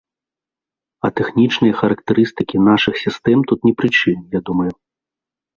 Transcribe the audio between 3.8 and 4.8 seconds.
пры чым, я думаю.